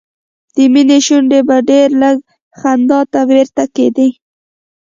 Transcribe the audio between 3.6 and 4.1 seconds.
کېدې